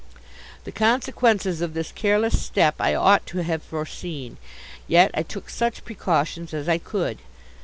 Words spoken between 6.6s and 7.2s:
I could.